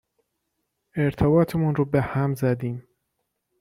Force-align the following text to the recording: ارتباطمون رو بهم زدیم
ارتباطمون 0.97 1.75
رو 1.75 1.85
بهم 1.85 2.35
زدیم 2.35 2.87